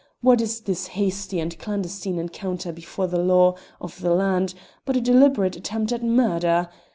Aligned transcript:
What 0.21 0.41
is 0.41 0.61
this 0.61 0.87
hasty 0.87 1.39
and 1.39 1.55
clandestine 1.59 2.17
encounter 2.17 2.71
before 2.71 3.05
the 3.05 3.19
law 3.19 3.53
of 3.79 3.99
the 3.99 4.09
land 4.15 4.55
but 4.83 4.97
a 4.97 4.99
deliberate 4.99 5.55
attempt 5.55 5.91
at 5.91 6.03
murder? 6.03 6.69